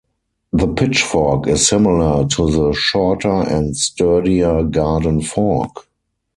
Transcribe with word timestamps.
The 0.51 0.67
pitchfork 0.67 1.45
is 1.45 1.67
similar 1.67 2.25
to 2.25 2.49
the 2.49 2.73
shorter 2.73 3.29
and 3.43 3.77
sturdier 3.77 4.63
garden 4.63 5.21
fork. 5.21 5.85